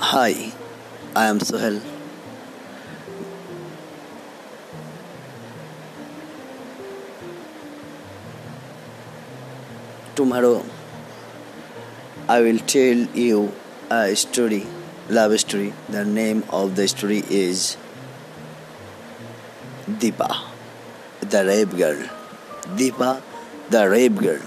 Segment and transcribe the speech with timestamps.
[0.00, 0.52] Hi,
[1.16, 1.82] I am Sohel.
[10.14, 10.64] Tomorrow,
[12.28, 13.52] I will tell you
[13.90, 14.68] a story,
[15.08, 15.72] love story.
[15.88, 17.76] The name of the story is
[19.90, 20.44] Deepa,
[21.22, 22.08] the rape girl.
[22.76, 23.20] Deepa,
[23.68, 24.42] the rape girl.